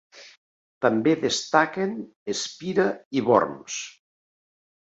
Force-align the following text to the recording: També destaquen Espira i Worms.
També 0.85 1.13
destaquen 1.25 1.93
Espira 2.35 2.87
i 3.21 3.25
Worms. 3.29 3.77